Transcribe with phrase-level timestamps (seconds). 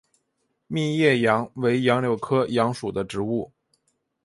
[0.65, 3.51] 密叶杨为杨柳科杨属的植物。